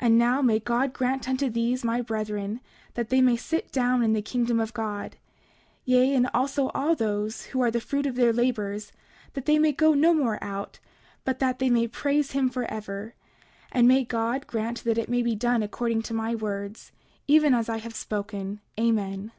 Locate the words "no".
9.94-10.12